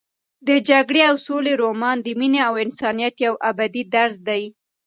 [0.47, 4.43] د جګړې او سولې رومان د مینې او انسانیت یو ابدي درس دی.